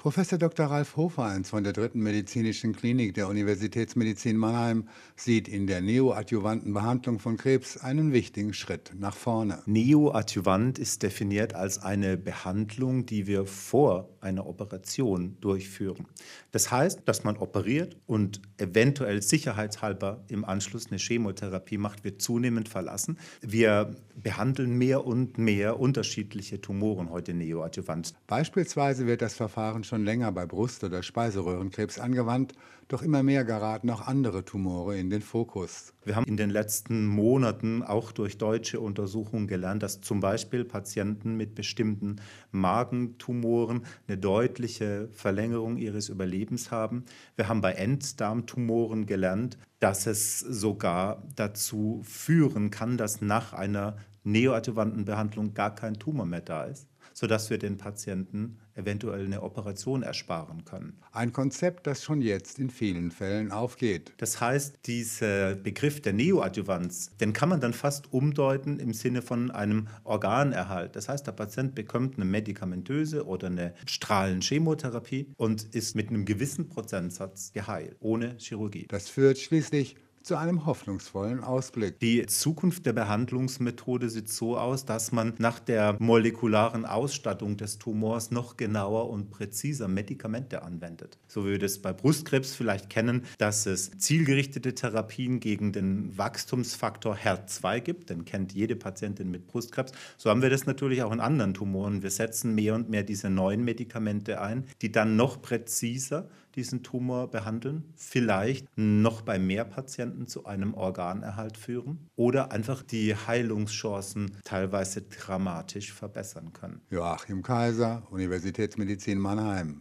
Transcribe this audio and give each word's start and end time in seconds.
Professor 0.00 0.38
Dr. 0.38 0.66
Ralf 0.66 0.94
Hofeins 0.94 1.50
von 1.50 1.64
der 1.64 1.72
dritten 1.72 2.00
medizinischen 2.00 2.72
Klinik 2.72 3.14
der 3.14 3.26
Universitätsmedizin 3.26 4.36
Mannheim 4.36 4.86
sieht 5.16 5.48
in 5.48 5.66
der 5.66 5.80
neoadjuvanten 5.80 6.72
Behandlung 6.72 7.18
von 7.18 7.36
Krebs 7.36 7.76
einen 7.78 8.12
wichtigen 8.12 8.54
Schritt 8.54 8.92
nach 8.96 9.16
vorne. 9.16 9.60
Neoadjuvant 9.66 10.78
ist 10.78 11.02
definiert 11.02 11.56
als 11.56 11.82
eine 11.82 12.16
Behandlung, 12.16 13.06
die 13.06 13.26
wir 13.26 13.44
vor 13.44 14.08
einer 14.20 14.46
Operation 14.46 15.36
durchführen. 15.40 16.06
Das 16.52 16.70
heißt, 16.70 17.00
dass 17.06 17.24
man 17.24 17.36
operiert 17.36 17.96
und 18.06 18.40
eventuell 18.56 19.20
sicherheitshalber 19.20 20.22
im 20.28 20.44
Anschluss 20.44 20.86
eine 20.92 20.98
Chemotherapie 20.98 21.78
macht, 21.78 22.04
wird 22.04 22.22
zunehmend 22.22 22.68
verlassen. 22.68 23.18
Wir 23.40 23.96
behandeln 24.14 24.78
mehr 24.78 25.04
und 25.04 25.38
mehr 25.38 25.80
unterschiedliche 25.80 26.60
Tumoren 26.60 27.10
heute 27.10 27.34
neoadjuvant. 27.34 28.14
Beispielsweise 28.28 29.08
wird 29.08 29.22
das 29.22 29.34
Verfahren 29.34 29.84
schon 29.88 30.04
länger 30.04 30.30
bei 30.30 30.46
Brust- 30.46 30.84
oder 30.84 31.02
Speiseröhrenkrebs 31.02 31.98
angewandt, 31.98 32.52
doch 32.88 33.02
immer 33.02 33.22
mehr 33.22 33.44
geraten 33.44 33.90
auch 33.90 34.06
andere 34.06 34.44
Tumore 34.44 34.96
in 34.98 35.10
den 35.10 35.20
Fokus. 35.20 35.92
Wir 36.04 36.16
haben 36.16 36.24
in 36.26 36.36
den 36.36 36.50
letzten 36.50 37.06
Monaten 37.06 37.82
auch 37.82 38.12
durch 38.12 38.38
deutsche 38.38 38.80
Untersuchungen 38.80 39.46
gelernt, 39.46 39.82
dass 39.82 40.00
zum 40.00 40.20
Beispiel 40.20 40.64
Patienten 40.64 41.36
mit 41.36 41.54
bestimmten 41.54 42.16
Magentumoren 42.50 43.84
eine 44.06 44.16
deutliche 44.16 45.08
Verlängerung 45.12 45.76
ihres 45.76 46.08
Überlebens 46.08 46.70
haben. 46.70 47.04
Wir 47.36 47.48
haben 47.48 47.60
bei 47.60 47.72
Enddarmtumoren 47.72 49.06
gelernt, 49.06 49.58
dass 49.80 50.06
es 50.06 50.38
sogar 50.40 51.22
dazu 51.36 52.02
führen 52.04 52.70
kann, 52.70 52.96
dass 52.96 53.20
nach 53.20 53.52
einer 53.52 53.96
neoadjuvanten 54.24 55.04
Behandlung 55.04 55.54
gar 55.54 55.74
kein 55.74 55.94
Tumor 55.94 56.26
mehr 56.26 56.40
da 56.40 56.64
ist 56.64 56.88
sodass 57.18 57.50
wir 57.50 57.58
den 57.58 57.78
Patienten 57.78 58.58
eventuell 58.74 59.24
eine 59.24 59.42
Operation 59.42 60.04
ersparen 60.04 60.64
können. 60.64 61.00
Ein 61.10 61.32
Konzept, 61.32 61.88
das 61.88 62.04
schon 62.04 62.22
jetzt 62.22 62.60
in 62.60 62.70
vielen 62.70 63.10
Fällen 63.10 63.50
aufgeht. 63.50 64.12
Das 64.18 64.40
heißt, 64.40 64.86
dieser 64.86 65.56
Begriff 65.56 66.00
der 66.00 66.12
Neoadjuvanz, 66.12 67.16
den 67.16 67.32
kann 67.32 67.48
man 67.48 67.60
dann 67.60 67.72
fast 67.72 68.12
umdeuten 68.12 68.78
im 68.78 68.92
Sinne 68.92 69.20
von 69.20 69.50
einem 69.50 69.88
Organerhalt. 70.04 70.94
Das 70.94 71.08
heißt, 71.08 71.26
der 71.26 71.32
Patient 71.32 71.74
bekommt 71.74 72.14
eine 72.14 72.24
medikamentöse 72.24 73.26
oder 73.26 73.48
eine 73.48 73.74
Strahlenchemotherapie 73.86 75.32
und 75.36 75.74
ist 75.74 75.96
mit 75.96 76.10
einem 76.10 76.24
gewissen 76.24 76.68
Prozentsatz 76.68 77.52
geheilt, 77.52 77.96
ohne 77.98 78.36
Chirurgie. 78.38 78.86
Das 78.88 79.08
führt 79.08 79.38
schließlich 79.38 79.96
zu 80.28 80.36
einem 80.36 80.66
hoffnungsvollen 80.66 81.42
Ausblick. 81.42 82.00
Die 82.00 82.26
Zukunft 82.26 82.84
der 82.84 82.92
Behandlungsmethode 82.92 84.10
sieht 84.10 84.28
so 84.28 84.58
aus, 84.58 84.84
dass 84.84 85.10
man 85.10 85.32
nach 85.38 85.58
der 85.58 85.96
molekularen 86.00 86.84
Ausstattung 86.84 87.56
des 87.56 87.78
Tumors 87.78 88.30
noch 88.30 88.58
genauer 88.58 89.08
und 89.08 89.30
präziser 89.30 89.88
Medikamente 89.88 90.62
anwendet. 90.64 91.16
So 91.28 91.46
wie 91.46 91.52
wir 91.52 91.58
das 91.58 91.78
bei 91.78 91.94
Brustkrebs 91.94 92.54
vielleicht 92.54 92.90
kennen, 92.90 93.24
dass 93.38 93.64
es 93.64 93.92
zielgerichtete 93.92 94.74
Therapien 94.74 95.40
gegen 95.40 95.72
den 95.72 96.18
Wachstumsfaktor 96.18 97.16
HER2 97.16 97.80
gibt, 97.80 98.10
den 98.10 98.26
kennt 98.26 98.52
jede 98.52 98.76
Patientin 98.76 99.30
mit 99.30 99.46
Brustkrebs. 99.46 99.92
So 100.18 100.28
haben 100.28 100.42
wir 100.42 100.50
das 100.50 100.66
natürlich 100.66 101.02
auch 101.02 101.12
in 101.12 101.20
anderen 101.20 101.54
Tumoren. 101.54 102.02
Wir 102.02 102.10
setzen 102.10 102.54
mehr 102.54 102.74
und 102.74 102.90
mehr 102.90 103.02
diese 103.02 103.30
neuen 103.30 103.64
Medikamente 103.64 104.42
ein, 104.42 104.64
die 104.82 104.92
dann 104.92 105.16
noch 105.16 105.40
präziser 105.40 106.28
diesen 106.58 106.82
Tumor 106.82 107.30
behandeln, 107.30 107.84
vielleicht 107.94 108.66
noch 108.74 109.22
bei 109.22 109.38
mehr 109.38 109.64
Patienten 109.64 110.26
zu 110.26 110.44
einem 110.44 110.74
Organerhalt 110.74 111.56
führen 111.56 112.10
oder 112.16 112.50
einfach 112.50 112.82
die 112.82 113.14
Heilungschancen 113.14 114.32
teilweise 114.42 115.02
dramatisch 115.02 115.92
verbessern 115.92 116.52
können. 116.52 116.80
Joachim 116.90 117.42
Kaiser, 117.44 118.02
Universitätsmedizin 118.10 119.18
Mannheim. 119.18 119.76